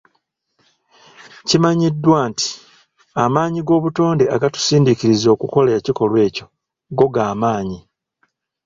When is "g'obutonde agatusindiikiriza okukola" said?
3.67-5.69